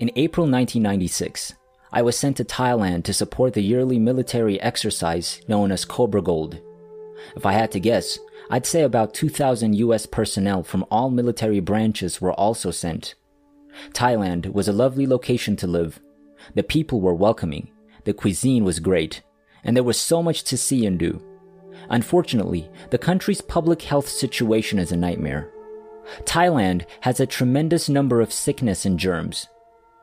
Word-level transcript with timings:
In 0.00 0.10
April 0.16 0.44
1996, 0.46 1.54
I 1.92 2.02
was 2.02 2.18
sent 2.18 2.36
to 2.38 2.44
Thailand 2.44 3.04
to 3.04 3.12
support 3.12 3.52
the 3.52 3.62
yearly 3.62 4.00
military 4.00 4.60
exercise 4.60 5.40
known 5.46 5.70
as 5.70 5.84
Cobra 5.84 6.20
Gold. 6.20 6.60
If 7.36 7.46
I 7.46 7.52
had 7.52 7.70
to 7.72 7.80
guess, 7.80 8.18
I'd 8.50 8.66
say 8.66 8.82
about 8.82 9.14
2,000 9.14 9.76
US 9.76 10.06
personnel 10.06 10.64
from 10.64 10.84
all 10.90 11.10
military 11.10 11.60
branches 11.60 12.20
were 12.20 12.32
also 12.32 12.72
sent. 12.72 13.14
Thailand 13.92 14.52
was 14.52 14.66
a 14.66 14.72
lovely 14.72 15.06
location 15.06 15.54
to 15.56 15.68
live. 15.68 16.00
The 16.56 16.64
people 16.64 17.00
were 17.00 17.14
welcoming, 17.14 17.70
the 18.02 18.14
cuisine 18.14 18.64
was 18.64 18.80
great, 18.80 19.22
and 19.62 19.76
there 19.76 19.84
was 19.84 19.98
so 19.98 20.24
much 20.24 20.42
to 20.44 20.56
see 20.56 20.86
and 20.86 20.98
do. 20.98 21.22
Unfortunately, 21.88 22.68
the 22.90 22.98
country's 22.98 23.40
public 23.40 23.82
health 23.82 24.08
situation 24.08 24.80
is 24.80 24.90
a 24.90 24.96
nightmare. 24.96 25.52
Thailand 26.24 26.84
has 27.02 27.20
a 27.20 27.26
tremendous 27.26 27.88
number 27.88 28.20
of 28.20 28.32
sickness 28.32 28.84
and 28.84 28.98
germs. 28.98 29.46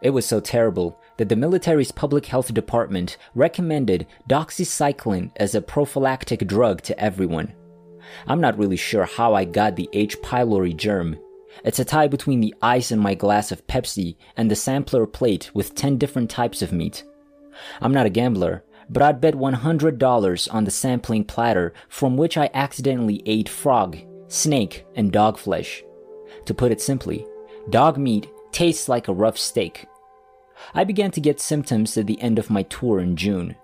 It 0.02 0.10
was 0.10 0.26
so 0.26 0.40
terrible 0.40 1.00
that 1.18 1.30
the 1.30 1.36
military's 1.36 1.92
public 1.92 2.26
health 2.26 2.54
department 2.54 3.18
recommended 3.36 4.08
doxycycline 4.28 5.32
as 5.36 5.54
a 5.54 5.62
prophylactic 5.62 6.48
drug 6.48 6.82
to 6.84 7.00
everyone. 7.00 7.54
I'm 8.26 8.42
not 8.42 8.58
really 8.58 8.78
sure 8.78 9.06
how 9.06 9.36
I 9.36 9.46
got 9.46 9.76
the 9.76 9.90
H. 9.94 10.20
pylori 10.22 10.76
germ. 10.76 11.18
It's 11.64 11.80
a 11.80 11.86
tie 11.86 12.08
between 12.08 12.40
the 12.40 12.56
ice 12.62 12.92
in 12.92 12.98
my 12.98 13.14
glass 13.14 13.52
of 13.52 13.68
Pepsi 13.68 14.16
and 14.36 14.50
the 14.50 14.56
sampler 14.56 15.06
plate 15.06 15.52
with 15.54 15.76
10 15.76 15.98
different 15.98 16.30
types 16.30 16.62
of 16.62 16.72
meat. 16.72 17.04
I'm 17.80 17.94
not 17.94 18.06
a 18.08 18.10
gambler, 18.10 18.64
but 18.90 19.04
I'd 19.04 19.22
bet 19.22 19.36
$100 19.36 20.54
on 20.54 20.64
the 20.64 20.72
sampling 20.72 21.26
platter 21.26 21.74
from 21.90 22.18
which 22.18 22.38
I 22.38 22.50
accidentally 22.54 23.22
ate 23.26 23.50
frog, 23.50 23.98
snake, 24.30 24.86
and 24.96 25.12
dog 25.12 25.38
flesh. 25.38 25.84
To 26.46 26.54
put 26.54 26.72
it 26.72 26.82
simply, 26.82 27.28
dog 27.70 27.98
meat 27.98 28.28
tastes 28.52 28.90
like 28.90 29.08
a 29.08 29.14
rough 29.14 29.38
steak. 29.38 29.86
I 30.74 30.84
began 30.84 31.12
to 31.12 31.22
get 31.22 31.40
symptoms 31.40 31.98
at 31.98 32.08
the 32.08 32.22
end 32.22 32.40
of 32.40 32.50
my 32.50 32.64
tour 32.64 33.00
in 33.00 33.16
June. 33.16 33.56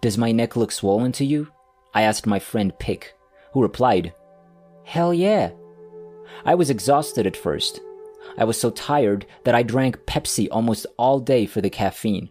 Does 0.00 0.18
my 0.18 0.32
neck 0.32 0.56
look 0.56 0.72
swollen 0.72 1.12
to 1.12 1.24
you? 1.24 1.48
I 1.94 2.02
asked 2.02 2.26
my 2.26 2.38
friend 2.38 2.78
Pick, 2.78 3.14
who 3.52 3.62
replied, 3.62 4.12
Hell 4.84 5.14
yeah. 5.14 5.50
I 6.44 6.54
was 6.54 6.70
exhausted 6.70 7.26
at 7.26 7.36
first. 7.36 7.80
I 8.38 8.44
was 8.44 8.60
so 8.60 8.70
tired 8.70 9.26
that 9.44 9.54
I 9.54 9.62
drank 9.62 9.98
Pepsi 10.06 10.48
almost 10.50 10.86
all 10.98 11.20
day 11.20 11.46
for 11.46 11.60
the 11.60 11.70
caffeine. 11.70 12.30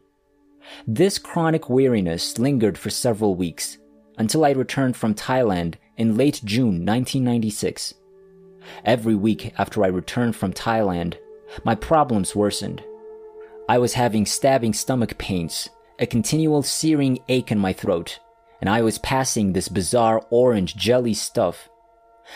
This 0.87 1.17
chronic 1.17 1.69
weariness 1.69 2.37
lingered 2.37 2.77
for 2.77 2.89
several 2.89 3.35
weeks 3.35 3.77
until 4.17 4.45
I 4.45 4.51
returned 4.51 4.95
from 4.95 5.13
Thailand 5.13 5.75
in 5.97 6.17
late 6.17 6.41
June 6.43 6.85
1996. 6.85 7.93
Every 8.83 9.15
week 9.15 9.53
after 9.57 9.83
I 9.83 9.87
returned 9.87 10.35
from 10.35 10.53
Thailand, 10.53 11.15
my 11.63 11.75
problems 11.75 12.35
worsened. 12.35 12.83
I 13.67 13.79
was 13.79 13.93
having 13.93 14.27
stabbing 14.27 14.73
stomach 14.73 15.17
pains, 15.17 15.69
a 15.97 16.05
continual 16.05 16.61
searing 16.61 17.19
ache 17.27 17.51
in 17.51 17.57
my 17.57 17.73
throat, 17.73 18.19
and 18.61 18.69
I 18.69 18.83
was 18.83 18.99
passing 18.99 19.53
this 19.53 19.69
bizarre 19.69 20.21
orange 20.29 20.75
jelly 20.75 21.15
stuff. 21.15 21.67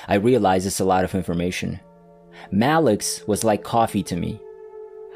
I 0.08 0.16
realize 0.16 0.66
it's 0.66 0.80
a 0.80 0.86
lot 0.86 1.04
of 1.04 1.14
information. 1.14 1.80
Maalox 2.52 3.28
was 3.28 3.44
like 3.44 3.64
coffee 3.64 4.04
to 4.04 4.16
me. 4.16 4.42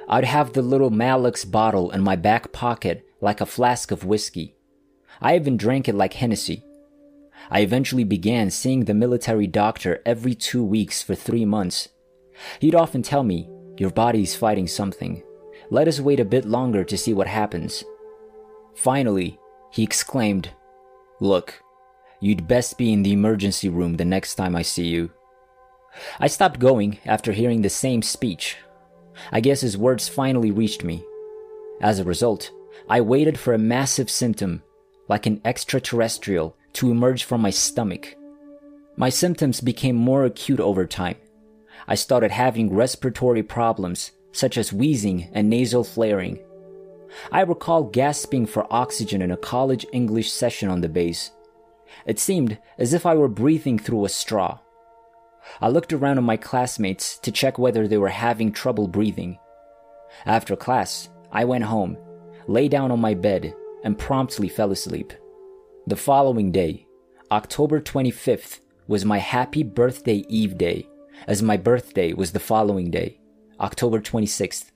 I'd 0.08 0.26
have 0.26 0.54
the 0.54 0.62
little 0.62 0.92
Maalox 0.92 1.50
bottle 1.50 1.90
in 1.92 2.02
my 2.02 2.16
back 2.16 2.52
pocket 2.52 3.06
like 3.20 3.42
a 3.42 3.46
flask 3.46 3.90
of 3.92 4.06
whiskey. 4.06 4.56
I 5.20 5.36
even 5.36 5.58
drank 5.58 5.88
it 5.88 5.96
like 5.96 6.14
Hennessy. 6.14 6.64
I 7.50 7.62
eventually 7.62 8.04
began 8.04 8.52
seeing 8.52 8.86
the 8.86 8.94
military 8.94 9.48
doctor 9.48 10.02
every 10.06 10.36
two 10.36 10.64
weeks 10.64 11.02
for 11.02 11.16
three 11.16 11.46
months. 11.46 11.90
He'd 12.60 12.76
often 12.76 13.02
tell 13.02 13.24
me, 13.24 13.50
Your 13.78 13.90
body's 13.90 14.36
fighting 14.36 14.68
something. 14.68 15.24
Let 15.74 15.88
us 15.88 16.00
wait 16.00 16.20
a 16.20 16.26
bit 16.26 16.46
longer 16.46 16.84
to 16.84 16.96
see 16.96 17.16
what 17.16 17.26
happens. 17.26 17.84
Finally, 18.76 19.40
he 19.72 19.82
exclaimed, 19.82 20.52
Look, 21.20 21.64
you'd 22.20 22.48
best 22.48 22.78
be 22.78 22.94
in 22.94 23.02
the 23.02 23.12
emergency 23.12 23.70
room 23.70 23.98
the 23.98 24.06
next 24.06 24.36
time 24.36 24.56
I 24.56 24.62
see 24.62 24.86
you. 24.86 25.10
I 26.20 26.28
stopped 26.28 26.60
going 26.60 27.00
after 27.08 27.32
hearing 27.32 27.64
the 27.64 27.72
same 27.72 28.04
speech. 28.04 28.58
I 29.32 29.40
guess 29.40 29.62
his 29.62 29.76
words 29.76 30.08
finally 30.08 30.52
reached 30.52 30.84
me. 30.84 31.04
As 31.82 31.98
a 31.98 32.04
result, 32.04 32.52
I 32.88 33.02
waited 33.02 33.40
for 33.40 33.56
a 33.56 33.58
massive 33.58 34.12
symptom, 34.12 34.62
like 35.08 35.26
an 35.26 35.42
extraterrestrial, 35.44 36.56
to 36.74 36.92
emerge 36.92 37.24
from 37.24 37.42
my 37.42 37.50
stomach. 37.50 38.16
My 38.96 39.10
symptoms 39.10 39.60
became 39.60 39.96
more 39.96 40.24
acute 40.24 40.60
over 40.60 40.86
time. 40.86 41.16
I 41.88 41.96
started 41.96 42.30
having 42.30 42.72
respiratory 42.72 43.42
problems, 43.42 44.12
such 44.34 44.58
as 44.58 44.74
wheezing 44.74 45.30
and 45.34 45.50
nasal 45.50 45.84
flaring. 45.84 46.40
I 47.32 47.42
recall 47.42 47.84
gasping 47.84 48.46
for 48.46 48.72
oxygen 48.74 49.22
in 49.22 49.32
a 49.32 49.38
college 49.38 49.86
English 49.94 50.32
session 50.32 50.70
on 50.70 50.82
the 50.82 50.90
base. 50.90 51.32
It 52.06 52.20
seemed 52.20 52.58
as 52.78 52.94
if 52.94 53.06
I 53.06 53.16
were 53.16 53.28
breathing 53.30 53.80
through 53.80 54.04
a 54.04 54.10
straw. 54.10 54.60
I 55.62 55.70
looked 55.70 55.94
around 55.94 56.18
at 56.18 56.24
my 56.24 56.38
classmates 56.38 57.18
to 57.20 57.32
check 57.32 57.58
whether 57.58 57.88
they 57.88 57.98
were 57.98 58.10
having 58.10 58.52
trouble 58.52 58.88
breathing. 58.88 59.38
After 60.26 60.56
class, 60.56 61.10
I 61.32 61.46
went 61.46 61.66
home, 61.66 61.98
lay 62.48 62.68
down 62.68 62.92
on 62.92 63.00
my 63.00 63.14
bed, 63.14 63.54
and 63.84 63.98
promptly 63.98 64.48
fell 64.48 64.72
asleep. 64.72 65.14
The 65.86 65.96
following 65.96 66.52
day, 66.52 66.88
October 67.32 67.82
25th, 67.82 68.60
was 68.88 69.06
my 69.06 69.18
happy 69.18 69.64
birthday 69.64 70.24
eve 70.28 70.58
day, 70.58 70.88
as 71.28 71.42
my 71.42 71.58
birthday 71.58 72.14
was 72.14 72.32
the 72.32 72.40
following 72.40 72.92
day, 72.92 73.20
October 73.64 74.02
26th. 74.02 74.72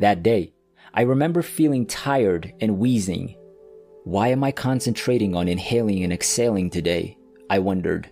That 0.00 0.24
day, 0.24 0.52
I 0.92 1.02
remember 1.02 1.42
feeling 1.42 1.86
tired 1.86 2.52
and 2.60 2.78
wheezing. 2.78 3.36
Why 4.02 4.28
am 4.28 4.42
I 4.42 4.50
concentrating 4.50 5.36
on 5.36 5.46
inhaling 5.46 6.02
and 6.02 6.12
exhaling 6.12 6.70
today? 6.70 7.16
I 7.48 7.60
wondered. 7.60 8.10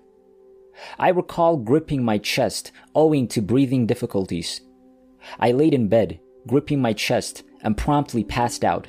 I 1.00 1.09
recall 1.09 1.56
gripping 1.56 2.04
my 2.04 2.19
chest 2.19 2.70
owing 2.94 3.26
to 3.28 3.42
breathing 3.42 3.86
difficulties. 3.86 4.60
I 5.41 5.50
laid 5.50 5.75
in 5.75 5.88
bed, 5.88 6.20
gripping 6.47 6.80
my 6.80 6.92
chest, 6.92 7.42
and 7.62 7.76
promptly 7.76 8.22
passed 8.22 8.65
out. 8.65 8.86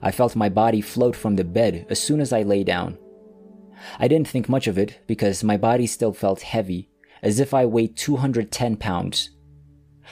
I 0.00 0.12
felt 0.12 0.34
my 0.34 0.48
body 0.48 0.80
float 0.80 1.14
from 1.14 1.36
the 1.36 1.44
bed 1.44 1.84
as 1.90 2.00
soon 2.00 2.22
as 2.22 2.32
I 2.32 2.40
lay 2.40 2.64
down. 2.64 2.96
I 3.98 4.08
didn't 4.08 4.28
think 4.28 4.48
much 4.48 4.66
of 4.66 4.78
it 4.78 5.00
because 5.06 5.44
my 5.44 5.58
body 5.58 5.86
still 5.86 6.14
felt 6.14 6.40
heavy, 6.40 6.88
as 7.22 7.38
if 7.38 7.52
I 7.52 7.66
weighed 7.66 7.98
210 7.98 8.78
pounds. 8.78 9.35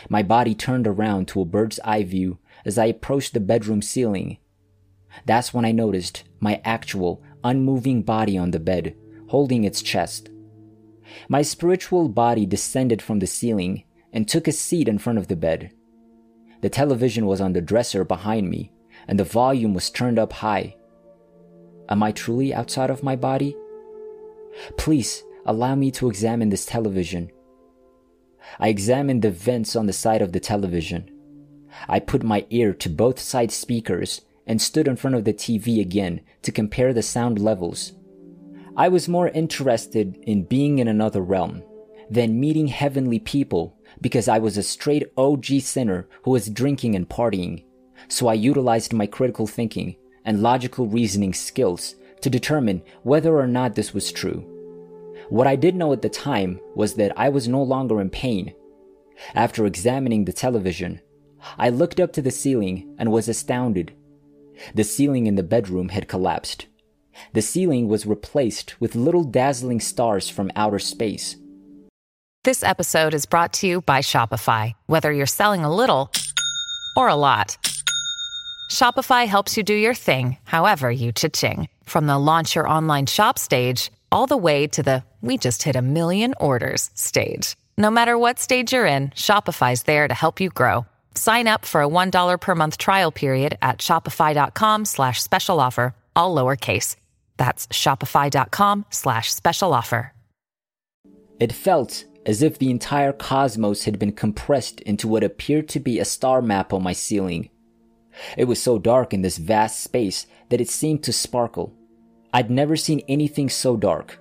My 0.09 0.23
body 0.23 0.55
turned 0.55 0.87
around 0.87 1.29
to 1.29 1.41
a 1.41 1.45
bird's 1.45 1.81
eye 1.85 2.05
view 2.05 2.39
as 2.65 2.79
I 2.79 2.87
approached 2.87 3.35
the 3.35 3.41
bedroom 3.41 3.83
ceiling. 3.83 4.39
That's 5.25 5.55
when 5.55 5.65
I 5.65 5.73
noticed 5.73 6.25
my 6.41 6.61
actual, 6.65 7.23
unmoving 7.43 8.03
body 8.03 8.37
on 8.37 8.51
the 8.51 8.59
bed, 8.59 8.97
holding 9.29 9.65
its 9.65 9.83
chest. 9.83 10.31
My 11.29 11.43
spiritual 11.43 12.09
body 12.09 12.47
descended 12.47 13.01
from 13.03 13.19
the 13.19 13.27
ceiling 13.27 13.85
and 14.13 14.27
took 14.27 14.49
a 14.49 14.53
seat 14.53 14.89
in 14.89 14.99
front 14.99 15.19
of 15.19 15.29
the 15.29 15.37
bed. 15.37 15.73
The 16.63 16.71
television 16.71 17.27
was 17.27 17.41
on 17.41 17.53
the 17.53 17.61
dresser 17.61 18.05
behind 18.05 18.49
me, 18.49 18.73
and 19.07 19.19
the 19.19 19.25
volume 19.25 19.75
was 19.75 19.91
turned 19.91 20.19
up 20.19 20.33
high. 20.33 20.77
Am 21.89 22.03
I 22.03 22.13
truly 22.13 22.55
outside 22.55 22.91
of 22.91 23.03
my 23.03 23.17
body? 23.17 23.55
Please 24.79 25.23
allow 25.47 25.75
me 25.75 25.91
to 25.91 26.09
examine 26.09 26.49
this 26.49 26.65
television. 26.65 27.31
I 28.59 28.69
examined 28.69 29.23
the 29.23 29.31
vents 29.31 29.77
on 29.77 29.87
the 29.87 29.93
side 29.93 30.23
of 30.23 30.33
the 30.33 30.41
television. 30.41 31.11
I 31.89 31.99
put 32.01 32.23
my 32.23 32.47
ear 32.51 32.73
to 32.75 32.89
both 32.89 33.19
side 33.19 33.51
speakers 33.51 34.23
and 34.47 34.61
stood 34.61 34.87
in 34.87 34.97
front 34.97 35.17
of 35.17 35.25
the 35.25 35.35
TV 35.35 35.81
again 35.81 36.21
to 36.43 36.53
compare 36.53 36.93
the 36.93 37.03
sound 37.03 37.39
levels. 37.39 37.93
I 38.77 38.89
was 38.89 39.09
more 39.09 39.29
interested 39.29 40.17
in 40.23 40.45
being 40.45 40.79
in 40.79 40.89
another 40.89 41.23
realm 41.23 41.63
than 42.11 42.41
meeting 42.41 42.69
heavenly 42.69 43.19
people 43.19 43.77
because 44.01 44.29
I 44.29 44.39
was 44.39 44.57
a 44.57 44.63
straight 44.63 45.05
OG 45.17 45.47
sinner 45.61 46.09
who 46.23 46.33
was 46.33 46.51
drinking 46.51 46.95
and 46.95 47.09
partying. 47.09 47.65
So 48.09 48.29
I 48.29 48.35
utilized 48.35 48.93
my 48.93 49.07
critical 49.07 49.47
thinking 49.47 49.97
and 50.25 50.43
logical 50.43 50.87
reasoning 50.87 51.33
skills 51.33 51.95
to 52.21 52.31
determine 52.31 52.83
whether 53.03 53.37
or 53.37 53.47
not 53.47 53.75
this 53.75 53.95
was 53.95 54.13
true. 54.13 54.54
What 55.29 55.47
I 55.47 55.57
did 55.57 55.75
know 55.75 55.93
at 55.93 56.03
the 56.03 56.09
time 56.09 56.61
was 56.75 56.95
that 56.95 57.13
I 57.19 57.29
was 57.29 57.49
no 57.49 57.63
longer 57.63 58.01
in 58.01 58.11
pain. 58.11 58.55
After 59.35 59.65
examining 59.65 60.25
the 60.25 60.33
television, 60.33 61.01
I 61.59 61.71
looked 61.71 62.01
up 62.01 62.13
to 62.15 62.23
the 62.23 62.31
ceiling 62.31 62.95
and 62.99 63.11
was 63.11 63.29
astounded. 63.29 63.95
The 64.75 64.85
ceiling 64.85 65.27
in 65.27 65.35
the 65.35 65.43
bedroom 65.43 65.89
had 65.89 66.09
collapsed. 66.09 66.67
The 67.33 67.43
ceiling 67.43 67.89
was 67.89 68.07
replaced 68.07 68.81
with 68.81 68.95
little 68.95 69.25
dazzling 69.25 69.81
stars 69.81 70.29
from 70.29 70.51
outer 70.57 70.79
space. 70.79 71.37
This 72.43 72.63
episode 72.63 73.15
is 73.15 73.25
brought 73.25 73.53
to 73.55 73.67
you 73.67 73.81
by 73.83 74.01
Shopify. 74.01 74.75
Whether 74.87 75.13
you're 75.13 75.27
selling 75.27 75.65
a 75.65 75.75
little 75.75 76.11
or 76.97 77.09
a 77.09 77.15
lot, 77.15 77.57
Shopify 78.71 79.27
helps 79.27 79.57
you 79.57 79.63
do 79.63 79.75
your 79.75 79.95
thing, 79.95 80.37
however 80.45 80.91
you 80.91 81.13
cha-ching. 81.13 81.69
From 81.85 82.07
the 82.07 82.19
launch 82.19 82.55
your 82.55 82.69
online 82.69 83.07
shop 83.07 83.39
stage, 83.39 83.91
all 84.15 84.27
the 84.27 84.37
way 84.37 84.69
to 84.69 84.83
the 84.83 85.03
we 85.21 85.37
just 85.37 85.63
hit 85.63 85.75
a 85.77 85.83
million 85.83 86.35
orders 86.39 86.91
stage. 86.95 87.57
No 87.77 87.91
matter 87.91 88.17
what 88.17 88.39
stage 88.39 88.73
you're 88.73 88.87
in, 88.87 89.09
Shopify's 89.11 89.83
there 89.83 90.07
to 90.07 90.15
help 90.15 90.41
you 90.41 90.51
grow. 90.51 90.87
Sign 91.15 91.49
up 91.49 91.65
for 91.65 91.83
a 91.83 91.89
$1 91.89 92.41
per 92.41 92.55
month 92.55 92.79
trial 92.79 93.11
period 93.11 93.59
at 93.61 93.79
shopify.com 93.79 94.85
slash 94.85 95.23
special 95.23 95.59
offer, 95.59 95.95
all 96.15 96.35
lowercase. 96.37 96.97
That's 97.37 97.67
shopify.com 97.69 98.87
slash 98.91 99.33
special 99.33 99.75
offer. 99.75 100.13
It 101.41 101.53
felt 101.53 102.05
as 102.25 102.43
if 102.43 102.59
the 102.59 102.71
entire 102.71 103.13
cosmos 103.13 103.85
had 103.85 103.99
been 103.99 104.13
compressed 104.13 104.81
into 104.83 105.09
what 105.09 105.25
appeared 105.25 105.69
to 105.71 105.81
be 105.81 105.99
a 105.99 106.05
star 106.05 106.41
map 106.41 106.73
on 106.73 106.83
my 106.83 106.93
ceiling. 106.93 107.51
It 108.37 108.45
was 108.45 108.63
so 108.63 108.79
dark 108.79 109.13
in 109.13 109.23
this 109.23 109.39
vast 109.39 109.81
space 109.81 110.27
that 110.51 110.61
it 110.61 110.71
seemed 110.71 111.03
to 111.05 111.13
sparkle. 111.13 111.75
I'd 112.35 112.51
never 112.51 112.75
seen 112.75 113.01
anything 113.09 113.49
so 113.49 113.77
dark. 113.77 114.19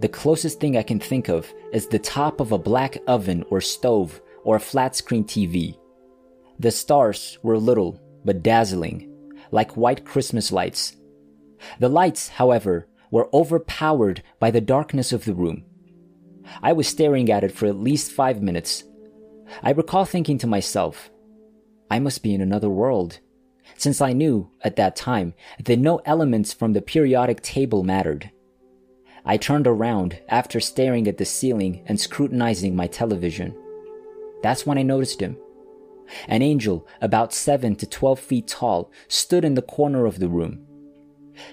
The 0.00 0.08
closest 0.08 0.58
thing 0.58 0.76
I 0.76 0.82
can 0.82 0.98
think 0.98 1.28
of 1.28 1.54
is 1.72 1.86
the 1.86 2.00
top 2.00 2.40
of 2.40 2.50
a 2.50 2.58
black 2.58 2.98
oven 3.06 3.44
or 3.48 3.60
stove 3.60 4.20
or 4.42 4.56
a 4.56 4.60
flat 4.60 4.96
screen 4.96 5.22
TV. 5.22 5.78
The 6.58 6.72
stars 6.72 7.38
were 7.44 7.56
little 7.56 8.00
but 8.24 8.42
dazzling, 8.42 9.32
like 9.52 9.76
white 9.76 10.04
Christmas 10.04 10.50
lights. 10.50 10.96
The 11.78 11.88
lights, 11.88 12.26
however, 12.26 12.88
were 13.12 13.30
overpowered 13.32 14.24
by 14.40 14.50
the 14.50 14.60
darkness 14.60 15.12
of 15.12 15.24
the 15.24 15.34
room. 15.34 15.64
I 16.60 16.72
was 16.72 16.88
staring 16.88 17.30
at 17.30 17.44
it 17.44 17.52
for 17.52 17.66
at 17.66 17.76
least 17.78 18.10
five 18.10 18.42
minutes. 18.42 18.82
I 19.62 19.70
recall 19.70 20.04
thinking 20.04 20.38
to 20.38 20.48
myself, 20.48 21.08
I 21.88 22.00
must 22.00 22.24
be 22.24 22.34
in 22.34 22.40
another 22.40 22.68
world, 22.68 23.20
since 23.78 24.00
I 24.00 24.12
knew, 24.12 24.50
at 24.62 24.76
that 24.76 24.96
time, 24.96 25.34
that 25.64 25.78
no 25.78 25.98
elements 26.04 26.52
from 26.52 26.72
the 26.72 26.82
periodic 26.82 27.40
table 27.42 27.82
mattered. 27.82 28.30
I 29.24 29.36
turned 29.36 29.66
around 29.66 30.20
after 30.28 30.58
staring 30.60 31.06
at 31.06 31.18
the 31.18 31.24
ceiling 31.24 31.82
and 31.86 32.00
scrutinizing 32.00 32.74
my 32.74 32.86
television. 32.86 33.54
That's 34.42 34.66
when 34.66 34.78
I 34.78 34.82
noticed 34.82 35.20
him. 35.20 35.36
An 36.26 36.42
angel 36.42 36.86
about 37.00 37.32
7 37.32 37.76
to 37.76 37.86
12 37.86 38.18
feet 38.18 38.48
tall 38.48 38.90
stood 39.08 39.44
in 39.44 39.54
the 39.54 39.62
corner 39.62 40.06
of 40.06 40.18
the 40.18 40.28
room. 40.28 40.66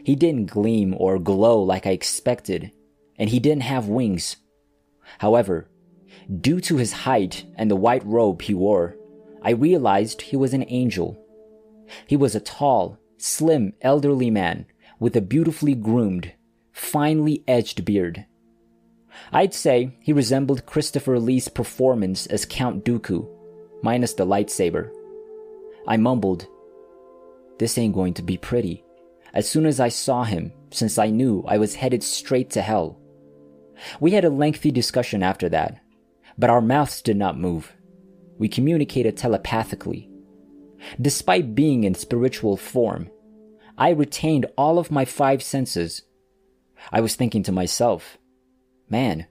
He 0.03 0.15
didn't 0.15 0.51
gleam 0.51 0.95
or 0.97 1.19
glow 1.19 1.61
like 1.61 1.85
I 1.85 1.91
expected, 1.91 2.71
and 3.17 3.29
he 3.29 3.39
didn't 3.39 3.63
have 3.63 3.87
wings. 3.87 4.37
However, 5.19 5.69
due 6.41 6.59
to 6.61 6.77
his 6.77 6.91
height 6.91 7.45
and 7.55 7.69
the 7.69 7.75
white 7.75 8.05
robe 8.05 8.41
he 8.41 8.53
wore, 8.53 8.95
I 9.41 9.51
realized 9.51 10.21
he 10.21 10.35
was 10.35 10.53
an 10.53 10.65
angel. 10.69 11.23
He 12.07 12.15
was 12.15 12.35
a 12.35 12.39
tall, 12.39 12.97
slim, 13.17 13.73
elderly 13.81 14.29
man 14.29 14.65
with 14.99 15.15
a 15.15 15.21
beautifully 15.21 15.75
groomed, 15.75 16.33
finely 16.71 17.43
edged 17.47 17.85
beard. 17.85 18.25
I'd 19.31 19.53
say 19.53 19.97
he 20.01 20.13
resembled 20.13 20.65
Christopher 20.65 21.19
Lee's 21.19 21.47
performance 21.47 22.25
as 22.27 22.45
Count 22.45 22.83
Dooku, 22.83 23.27
minus 23.81 24.13
the 24.13 24.25
lightsaber. 24.25 24.91
I 25.87 25.97
mumbled, 25.97 26.47
This 27.59 27.77
ain't 27.77 27.93
going 27.93 28.13
to 28.15 28.23
be 28.23 28.37
pretty, 28.37 28.83
as 29.33 29.47
soon 29.47 29.65
as 29.65 29.79
I 29.79 29.89
saw 29.89 30.23
him, 30.23 30.51
since 30.71 30.97
I 30.97 31.09
knew 31.09 31.43
I 31.47 31.57
was 31.57 31.75
headed 31.75 32.03
straight 32.03 32.49
to 32.51 32.61
hell. 32.61 32.99
We 33.99 34.11
had 34.11 34.25
a 34.25 34.29
lengthy 34.29 34.71
discussion 34.71 35.23
after 35.23 35.49
that, 35.49 35.79
but 36.37 36.49
our 36.49 36.61
mouths 36.61 37.01
did 37.01 37.17
not 37.17 37.39
move. 37.39 37.73
We 38.37 38.49
communicated 38.49 39.15
telepathically. 39.15 40.09
Despite 40.99 41.55
being 41.55 41.83
in 41.83 41.95
spiritual 41.95 42.57
form, 42.57 43.09
I 43.77 43.89
retained 43.89 44.45
all 44.57 44.79
of 44.79 44.91
my 44.91 45.05
five 45.05 45.43
senses. 45.43 46.03
I 46.91 47.01
was 47.01 47.15
thinking 47.15 47.43
to 47.43 47.51
myself, 47.51 48.17
man, 48.89 49.27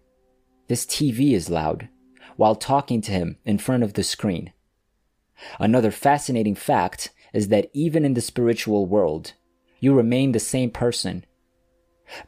this 0.69 0.85
TV 0.85 1.33
is 1.33 1.51
loud, 1.51 1.89
while 2.37 2.55
talking 2.55 3.01
to 3.03 3.13
him 3.13 3.39
in 3.45 3.59
front 3.59 3.83
of 3.83 3.95
the 3.95 4.03
screen. 4.03 4.53
Another 5.59 5.91
fascinating 5.91 6.55
fact 6.55 7.11
is 7.33 7.49
that 7.49 7.71
even 7.73 8.05
in 8.05 8.15
the 8.15 8.21
spiritual 8.21 8.87
world, 8.87 9.35
you 9.81 9.95
remain 9.95 10.33
the 10.33 10.41
same 10.41 10.71
person. 10.71 11.25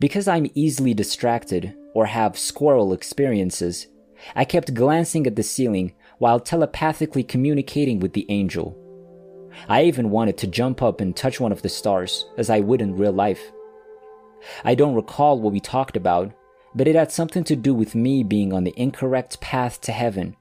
Because 0.01 0.27
I'm 0.27 0.51
easily 0.55 0.95
distracted 0.95 1.75
or 1.95 2.07
have 2.07 2.39
squirrel 2.39 2.93
experiences, 2.93 3.87
I 4.35 4.45
kept 4.45 4.75
glancing 4.75 5.27
at 5.27 5.37
the 5.37 5.43
ceiling 5.43 5.95
while 6.19 6.41
telepathically 6.41 7.23
communicating 7.23 8.01
with 8.01 8.15
the 8.15 8.27
angel. 8.31 8.77
I 9.69 9.85
even 9.85 10.11
wanted 10.11 10.39
to 10.39 10.47
jump 10.47 10.83
up 10.83 11.01
and 11.01 11.15
touch 11.15 11.41
one 11.41 11.53
of 11.53 11.63
the 11.63 11.69
stars, 11.69 12.27
as 12.37 12.51
I 12.51 12.61
would 12.61 12.81
in 12.81 12.97
real 12.97 13.13
life. 13.13 13.53
I 14.65 14.75
don't 14.75 14.95
recall 14.95 15.41
what 15.41 15.53
we 15.53 15.61
talked 15.61 15.97
about, 15.97 16.33
but 16.75 16.87
it 16.87 16.95
had 16.95 17.11
something 17.11 17.45
to 17.45 17.57
do 17.57 17.75
with 17.75 17.95
me 17.95 18.23
being 18.23 18.53
on 18.53 18.65
the 18.65 18.75
incorrect 18.77 19.41
path 19.41 19.81
to 19.83 19.93
heaven. 19.93 20.37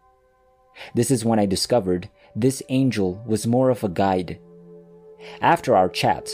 This 0.93 1.09
is 1.09 1.23
when 1.23 1.39
I 1.39 1.45
discovered 1.45 2.09
this 2.35 2.61
angel 2.69 3.23
was 3.25 3.47
more 3.47 3.69
of 3.69 3.83
a 3.83 3.89
guide. 3.89 4.39
After 5.41 5.75
our 5.75 5.89
chat, 5.89 6.29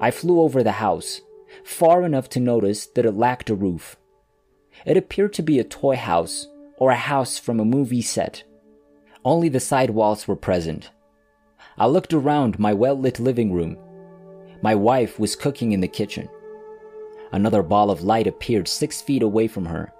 I 0.00 0.10
flew 0.10 0.40
over 0.40 0.62
the 0.62 0.72
house, 0.72 1.20
far 1.64 2.04
enough 2.04 2.28
to 2.30 2.40
notice 2.40 2.86
that 2.86 3.04
it 3.04 3.12
lacked 3.12 3.50
a 3.50 3.54
roof. 3.54 3.96
It 4.86 4.96
appeared 4.96 5.32
to 5.34 5.42
be 5.42 5.58
a 5.58 5.64
toy 5.64 5.96
house 5.96 6.46
or 6.76 6.90
a 6.90 6.96
house 6.96 7.38
from 7.38 7.58
a 7.58 7.64
movie 7.64 8.02
set. 8.02 8.44
Only 9.24 9.48
the 9.48 9.60
side 9.60 9.90
walls 9.90 10.28
were 10.28 10.36
present. 10.36 10.90
I 11.76 11.86
looked 11.86 12.12
around 12.12 12.58
my 12.58 12.72
well 12.72 12.98
lit 12.98 13.18
living 13.18 13.52
room. 13.52 13.76
My 14.62 14.74
wife 14.74 15.18
was 15.18 15.36
cooking 15.36 15.72
in 15.72 15.80
the 15.80 15.88
kitchen. 15.88 16.28
Another 17.32 17.62
ball 17.62 17.90
of 17.90 18.02
light 18.02 18.26
appeared 18.26 18.68
six 18.68 19.02
feet 19.02 19.22
away 19.22 19.48
from 19.48 19.66
her. 19.66 19.92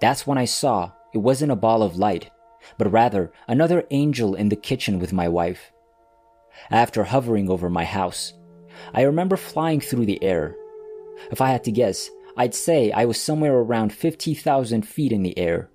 That's 0.00 0.26
when 0.26 0.38
I 0.38 0.44
saw 0.44 0.92
it 1.12 1.18
wasn't 1.18 1.52
a 1.52 1.56
ball 1.56 1.82
of 1.82 1.96
light, 1.96 2.30
but 2.78 2.92
rather 2.92 3.32
another 3.48 3.84
angel 3.90 4.34
in 4.34 4.48
the 4.48 4.56
kitchen 4.56 4.98
with 4.98 5.12
my 5.12 5.28
wife. 5.28 5.72
After 6.70 7.04
hovering 7.04 7.50
over 7.50 7.68
my 7.68 7.84
house, 7.84 8.32
I 8.94 9.02
remember 9.02 9.36
flying 9.36 9.80
through 9.80 10.06
the 10.06 10.22
air. 10.22 10.54
If 11.30 11.40
I 11.40 11.50
had 11.50 11.64
to 11.64 11.72
guess, 11.72 12.10
I'd 12.36 12.54
say 12.54 12.92
I 12.92 13.06
was 13.06 13.20
somewhere 13.20 13.54
around 13.54 13.92
50,000 13.92 14.82
feet 14.86 15.12
in 15.12 15.22
the 15.22 15.36
air. 15.38 15.70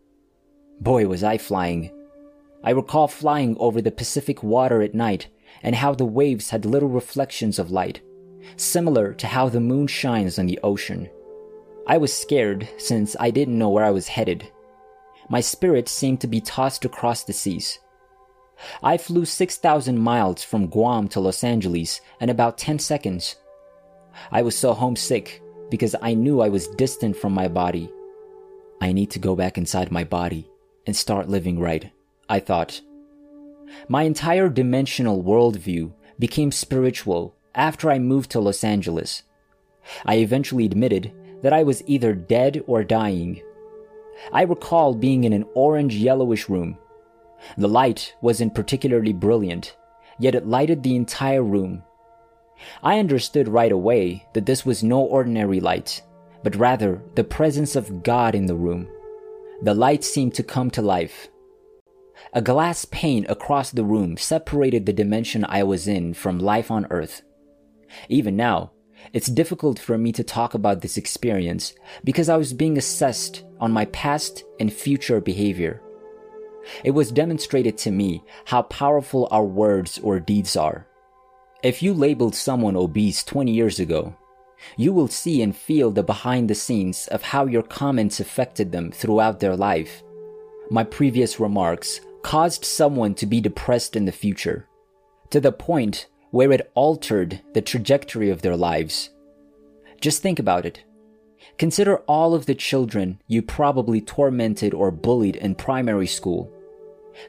Boy, 0.80 1.08
was 1.08 1.24
I 1.24 1.38
flying. 1.38 1.92
I 2.64 2.72
recall 2.72 3.08
flying 3.08 3.58
over 3.60 3.82
the 3.82 3.92
Pacific 3.92 4.44
water 4.44 4.82
at 4.82 4.94
night 4.94 5.28
and 5.64 5.76
how 5.76 5.94
the 5.94 6.06
waves 6.06 6.50
had 6.50 6.66
little 6.66 6.90
reflections 6.90 7.58
of 7.58 7.72
light, 7.72 8.02
similar 8.56 9.14
to 9.16 9.28
how 9.28 9.50
the 9.50 9.60
moon 9.60 9.88
shines 9.88 10.38
on 10.38 10.46
the 10.46 10.60
ocean. 10.64 11.10
I 11.88 11.98
was 11.98 12.14
scared 12.14 12.70
since 12.78 13.16
I 13.20 13.32
didn't 13.32 13.58
know 13.58 13.70
where 13.70 13.86
I 13.86 13.92
was 13.92 14.08
headed. 14.08 14.48
My 15.30 15.42
spirit 15.42 15.90
seemed 15.90 16.22
to 16.22 16.28
be 16.28 16.42
tossed 16.42 16.86
across 16.86 17.24
the 17.24 17.34
seas. 17.34 17.80
I 18.84 18.98
flew 18.98 19.26
6,000 19.26 19.98
miles 19.98 20.44
from 20.44 20.68
Guam 20.68 21.08
to 21.10 21.20
Los 21.20 21.44
Angeles 21.44 22.00
in 22.20 22.30
about 22.30 22.60
10 22.60 22.78
seconds. 22.78 23.38
I 24.32 24.44
was 24.44 24.56
so 24.56 24.74
homesick 24.74 25.42
because 25.72 25.96
I 26.02 26.14
knew 26.14 26.42
I 26.42 26.50
was 26.50 26.68
distant 26.68 27.16
from 27.16 27.34
my 27.34 27.48
body. 27.48 27.92
I 28.82 28.92
need 28.92 29.10
to 29.12 29.20
go 29.20 29.36
back 29.36 29.58
inside 29.58 29.92
my 29.92 30.04
body 30.04 30.48
and 30.86 30.96
start 30.96 31.30
living 31.30 31.60
right, 31.60 31.92
I 32.32 32.40
thought. 32.40 32.80
My 33.90 34.04
entire 34.04 34.48
dimensional 34.48 35.22
worldview 35.22 35.92
became 36.18 36.54
spiritual 36.54 37.36
after 37.54 37.92
I 37.92 38.00
moved 38.00 38.32
to 38.32 38.40
Los 38.40 38.64
Angeles. 38.64 39.24
I 40.06 40.16
eventually 40.16 40.64
admitted 40.66 41.12
that 41.42 41.52
I 41.52 41.64
was 41.64 41.84
either 41.88 42.14
dead 42.14 42.64
or 42.68 42.86
dying. 42.86 43.42
I 44.32 44.44
recall 44.44 44.96
being 44.96 45.26
in 45.26 45.34
an 45.34 45.44
orange 45.56 45.96
yellowish 45.96 46.48
room. 46.48 46.78
The 47.58 47.68
light 47.68 48.16
wasn't 48.22 48.56
particularly 48.56 49.12
brilliant, 49.12 49.76
yet 50.18 50.34
it 50.34 50.48
lighted 50.48 50.84
the 50.84 50.96
entire 50.96 51.44
room. 51.44 51.84
I 52.82 52.98
understood 53.00 53.50
right 53.50 53.74
away 53.74 54.26
that 54.32 54.46
this 54.46 54.66
was 54.66 54.84
no 54.84 55.02
ordinary 55.02 55.60
light, 55.60 56.02
but 56.44 56.56
rather 56.56 57.02
the 57.16 57.26
presence 57.26 57.76
of 57.76 58.04
God 58.04 58.36
in 58.36 58.46
the 58.46 58.56
room. 58.56 58.88
The 59.64 59.74
light 59.74 60.06
seemed 60.06 60.34
to 60.36 60.44
come 60.44 60.72
to 60.72 60.82
life. 60.82 61.28
A 62.34 62.42
glass 62.42 62.86
pane 62.86 63.26
across 63.28 63.72
the 63.72 63.84
room 63.84 64.18
separated 64.18 64.86
the 64.86 64.94
dimension 64.94 65.46
I 65.48 65.64
was 65.64 65.88
in 65.88 66.14
from 66.14 66.40
life 66.40 66.72
on 66.72 66.88
Earth. 66.90 67.24
Even 68.10 68.36
now, 68.36 68.72
it's 69.14 69.28
difficult 69.28 69.80
for 69.80 69.98
me 69.98 70.12
to 70.14 70.24
talk 70.24 70.54
about 70.54 70.82
this 70.82 70.98
experience 70.98 71.74
because 72.04 72.30
I 72.30 72.38
was 72.38 72.54
being 72.54 72.78
assessed 72.78 73.44
on 73.60 73.72
my 73.72 73.86
past 73.86 74.44
and 74.60 74.72
future 74.72 75.20
behavior. 75.20 75.82
It 76.84 76.92
was 76.92 77.12
demonstrated 77.12 77.78
to 77.80 77.92
me 77.92 78.24
how 78.46 78.62
powerful 78.64 79.28
our 79.32 79.44
words 79.44 80.00
or 80.00 80.20
deeds 80.20 80.56
are. 80.56 80.88
If 81.64 81.84
you 81.84 81.94
labeled 81.94 82.36
someone 82.36 82.76
obese 82.76 83.24
20 83.24 83.52
years 83.52 83.80
ago, 83.80 84.16
you 84.78 84.94
will 84.94 85.08
see 85.08 85.42
and 85.42 85.56
feel 85.56 85.92
the 85.92 86.04
behind 86.04 86.50
the 86.50 86.56
scenes 86.56 87.08
of 87.08 87.24
how 87.24 87.46
your 87.46 87.64
comments 87.64 88.20
affected 88.20 88.72
them 88.72 88.92
throughout 88.92 89.40
their 89.40 89.56
life. 89.56 90.04
My 90.70 90.84
previous 90.84 91.40
remarks 91.40 92.00
caused 92.24 92.66
someone 92.66 93.14
to 93.16 93.26
be 93.26 93.42
depressed 93.42 93.96
in 93.96 94.06
the 94.06 94.12
future, 94.12 94.68
to 95.30 95.40
the 95.40 95.52
point 95.52 96.08
where 96.32 96.52
it 96.52 96.72
altered 96.76 97.42
the 97.54 97.62
trajectory 97.62 98.30
of 98.30 98.42
their 98.42 98.56
lives. 98.56 99.10
Just 100.00 100.22
think 100.22 100.40
about 100.40 100.66
it. 100.66 100.84
Consider 101.58 101.98
all 102.00 102.34
of 102.34 102.46
the 102.46 102.56
children 102.56 103.22
you 103.28 103.42
probably 103.42 104.02
tormented 104.02 104.74
or 104.74 104.92
bullied 104.92 105.36
in 105.36 105.56
primary 105.56 106.08
school. 106.08 106.52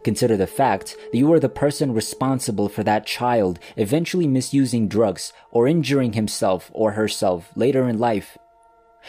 Consider 0.05 0.37
the 0.37 0.47
fact 0.47 0.97
that 1.11 1.19
you 1.19 1.33
are 1.33 1.41
the 1.41 1.49
person 1.49 1.93
responsible 1.93 2.69
for 2.69 2.85
that 2.85 3.05
child 3.05 3.59
eventually 3.77 4.29
misusing 4.29 4.89
drugs 4.89 5.33
or 5.51 5.67
injuring 5.67 6.13
himself 6.13 6.71
or 6.73 6.93
herself 6.93 7.51
later 7.57 7.89
in 7.89 7.99
life. 7.99 8.39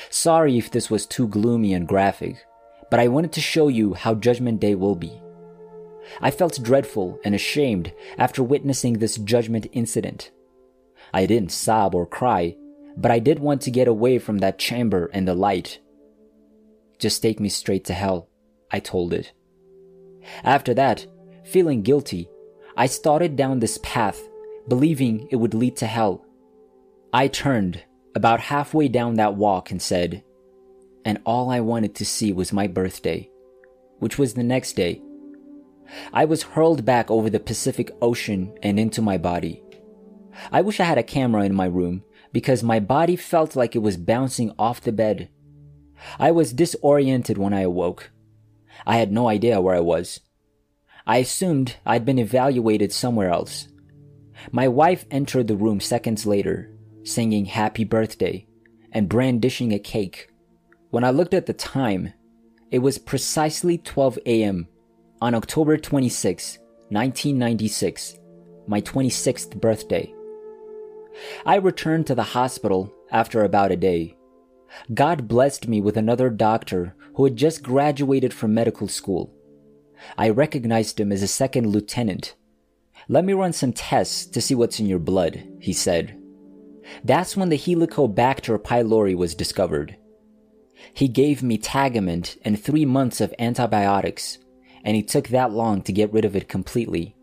Sorry 0.10 0.58
if 0.58 0.72
this 0.72 0.90
was 0.90 1.06
too 1.06 1.28
gloomy 1.28 1.74
and 1.74 1.88
graphic, 1.88 2.44
but 2.90 3.00
I 3.00 3.08
wanted 3.08 3.32
to 3.34 3.42
show 3.42 3.68
you 3.68 3.94
how 3.94 4.16
Judgment 4.16 4.60
Day 4.60 4.76
will 4.76 4.96
be. 4.96 5.23
I 6.22 6.32
felt 6.32 6.62
dreadful 6.62 7.20
and 7.24 7.34
ashamed 7.34 7.94
after 8.18 8.44
witnessing 8.44 8.94
this 8.94 9.18
judgment 9.18 9.68
incident. 9.72 10.32
I 11.14 11.26
didn't 11.26 11.52
sob 11.52 11.96
or 11.96 12.06
cry, 12.06 12.56
but 12.98 13.12
I 13.12 13.20
did 13.20 13.40
want 13.40 13.62
to 13.64 13.72
get 13.72 13.88
away 13.88 14.20
from 14.20 14.40
that 14.40 14.60
chamber 14.60 15.10
and 15.14 15.28
the 15.28 15.34
light. 15.34 15.80
Just 17.00 17.22
take 17.22 17.40
me 17.40 17.50
straight 17.50 17.86
to 17.86 17.94
hell, 17.94 18.30
I 18.72 18.80
told 18.80 19.14
it. 19.14 19.32
After 20.44 20.74
that, 20.74 21.06
feeling 21.44 21.82
guilty, 21.82 22.30
I 22.78 22.88
started 22.88 23.36
down 23.36 23.60
this 23.60 23.78
path, 23.84 24.22
believing 24.68 25.28
it 25.30 25.36
would 25.36 25.54
lead 25.54 25.76
to 25.78 25.86
hell. 25.86 26.26
I 27.12 27.28
turned 27.28 27.84
about 28.16 28.40
halfway 28.40 28.88
down 28.88 29.16
that 29.16 29.36
walk 29.36 29.72
and 29.72 29.82
said, 29.82 30.24
and 31.06 31.20
all 31.26 31.50
I 31.50 31.60
wanted 31.60 31.96
to 31.96 32.06
see 32.06 32.32
was 32.32 32.54
my 32.54 32.68
birthday, 32.68 33.30
which 34.00 34.18
was 34.18 34.34
the 34.34 34.44
next 34.44 34.74
day. 34.74 35.02
I 36.12 36.26
was 36.26 36.44
hurled 36.44 36.86
back 36.86 37.10
over 37.12 37.30
the 37.30 37.40
Pacific 37.40 37.92
Ocean 38.02 38.54
and 38.62 38.80
into 38.80 39.02
my 39.02 39.18
body. 39.18 39.64
I 40.52 40.62
wish 40.62 40.80
I 40.80 40.86
had 40.86 40.98
a 40.98 41.04
camera 41.04 41.44
in 41.44 41.54
my 41.54 41.66
room 41.66 42.04
because 42.32 42.64
my 42.64 42.80
body 42.80 43.16
felt 43.16 43.56
like 43.56 43.76
it 43.76 43.80
was 43.80 43.98
bouncing 43.98 44.54
off 44.58 44.82
the 44.82 44.92
bed. 44.92 45.30
I 46.20 46.32
was 46.32 46.54
disoriented 46.54 47.38
when 47.38 47.54
I 47.54 47.62
awoke. 47.62 48.12
I 48.86 48.98
had 48.98 49.12
no 49.12 49.30
idea 49.30 49.62
where 49.62 49.76
I 49.76 49.80
was. 49.80 50.20
I 51.06 51.18
assumed 51.18 51.76
I'd 51.86 52.06
been 52.06 52.20
evaluated 52.20 52.92
somewhere 52.92 53.30
else. 53.30 53.68
My 54.52 54.68
wife 54.68 55.06
entered 55.12 55.48
the 55.48 55.56
room 55.56 55.80
seconds 55.80 56.26
later, 56.26 56.76
singing 57.04 57.46
happy 57.46 57.84
birthday 57.84 58.48
and 58.92 59.10
brandishing 59.10 59.74
a 59.74 59.80
cake. 59.80 60.30
When 60.90 61.04
I 61.04 61.12
looked 61.12 61.34
at 61.34 61.46
the 61.46 61.54
time, 61.54 62.14
it 62.72 62.80
was 62.80 62.98
precisely 62.98 63.78
12 63.78 64.20
a.m. 64.26 64.68
on 65.24 65.34
October 65.34 65.78
26, 65.78 66.58
1996, 66.90 68.20
my 68.68 68.82
26th 68.82 69.56
birthday. 69.62 70.14
I 71.46 71.56
returned 71.56 72.08
to 72.08 72.16
the 72.16 72.24
hospital 72.24 72.94
after 73.10 73.46
about 73.46 73.72
a 73.72 73.78
day. 73.78 74.18
God 74.94 75.30
blessed 75.30 75.70
me 75.70 75.80
with 75.80 75.96
another 75.96 76.30
doctor 76.30 76.94
who 77.16 77.24
had 77.24 77.38
just 77.38 77.64
graduated 77.64 78.34
from 78.34 78.54
medical 78.54 78.90
school. 78.90 79.34
I 80.18 80.28
recognized 80.28 81.00
him 81.00 81.14
as 81.14 81.24
a 81.24 81.28
second 81.28 81.68
lieutenant. 81.68 82.36
Let 83.08 83.24
me 83.24 83.32
run 83.32 83.54
some 83.54 83.72
tests 83.72 84.26
to 84.26 84.42
see 84.42 84.56
what's 84.56 84.82
in 84.82 84.88
your 84.88 85.00
blood, 85.00 85.42
he 85.58 85.72
said. 85.72 86.22
That's 87.02 87.38
when 87.38 87.48
the 87.48 87.58
Helicobacter 87.58 88.60
pylori 88.60 89.16
was 89.16 89.36
discovered. 89.36 89.96
He 90.94 91.08
gave 91.08 91.42
me 91.42 91.58
Tagamet 91.58 92.38
and 92.44 92.62
three 92.62 92.84
months 92.84 93.22
of 93.22 93.34
antibiotics, 93.40 94.40
and 94.84 94.98
it 94.98 95.08
took 95.08 95.30
that 95.30 95.52
long 95.52 95.82
to 95.84 95.94
get 95.94 96.12
rid 96.14 96.26
of 96.26 96.36
it 96.36 96.48
completely. 96.48 97.16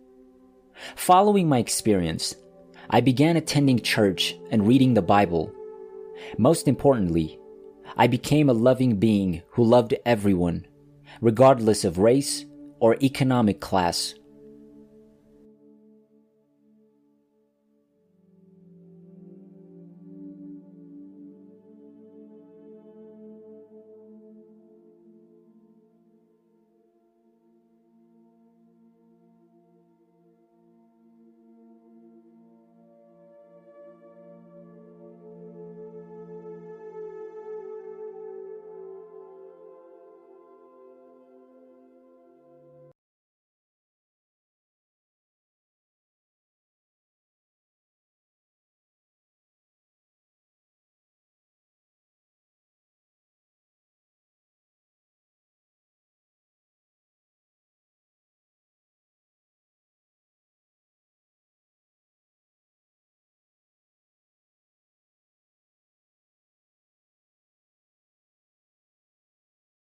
Following 0.96 1.48
my 1.48 1.58
experience, 1.58 2.34
I 2.88 3.00
began 3.00 3.36
attending 3.36 3.80
church 3.80 4.34
and 4.50 4.66
reading 4.66 4.94
the 4.94 5.02
Bible. 5.02 5.52
Most 6.38 6.66
importantly, 6.66 7.38
I 7.96 8.06
became 8.06 8.48
a 8.48 8.54
loving 8.54 8.96
being 8.96 9.42
who 9.50 9.64
loved 9.64 9.94
everyone, 10.06 10.66
regardless 11.20 11.84
of 11.84 11.98
race 11.98 12.44
or 12.78 12.96
economic 13.02 13.60
class. 13.60 14.14